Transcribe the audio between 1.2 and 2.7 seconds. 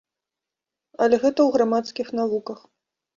гэта ў грамадскіх навуках.